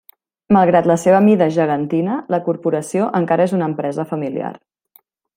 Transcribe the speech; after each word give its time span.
Malgrat 0.55 0.87
la 0.91 0.95
seva 1.01 1.17
mida 1.25 1.47
gegantina, 1.57 2.15
la 2.35 2.39
corporació 2.47 3.09
encara 3.19 3.45
és 3.49 3.53
una 3.59 3.69
empresa 3.73 4.07
familiar. 4.15 4.51